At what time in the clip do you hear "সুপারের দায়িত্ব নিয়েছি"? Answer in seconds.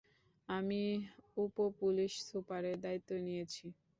2.29-3.65